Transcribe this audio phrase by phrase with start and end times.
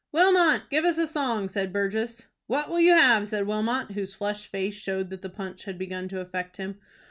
[0.11, 2.25] "Wilmot, give us a song," said Burgess.
[2.47, 6.07] "What will you have?" said Wilmot, whose flushed face showed that the punch had begun
[6.07, 6.79] to affect him.